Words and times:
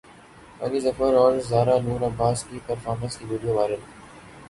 علی 0.61 0.79
ظفر 0.85 1.13
اور 1.21 1.37
زارا 1.49 1.77
نور 1.85 2.01
عباس 2.09 2.43
کی 2.47 2.59
پرفارمنس 2.67 3.17
کی 3.17 3.25
ویڈیو 3.29 3.53
وائرل 3.55 3.81